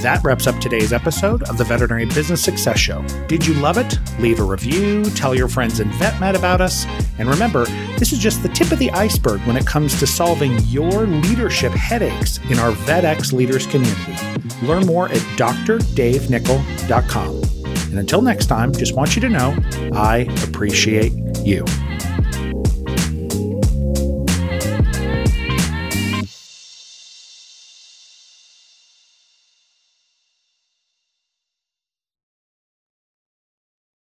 [0.02, 3.02] That wraps up today's episode of the Veterinary Business Success Show.
[3.26, 3.98] Did you love it?
[4.20, 6.86] Leave a review, tell your friends in VetMed about us,
[7.18, 7.64] and remember,
[7.98, 11.72] this is just the tip of the iceberg when it comes to solving your leadership
[11.72, 14.14] headaches in our VetX Leaders community.
[14.64, 17.42] Learn more at drdavenickel.com.
[17.90, 19.56] And until next time, just want you to know
[19.94, 21.64] I appreciate you.